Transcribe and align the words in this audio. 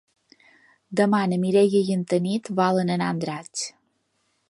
Demà 1.01 1.19
na 1.33 1.39
Mireia 1.45 1.81
i 1.81 1.99
na 2.01 2.09
Tanit 2.15 2.53
volen 2.63 2.93
anar 2.97 3.11
a 3.11 3.19
Andratx. 3.19 3.69